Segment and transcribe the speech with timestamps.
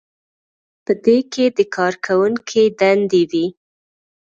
[0.85, 3.45] په دې کې د کارکوونکي دندې وي.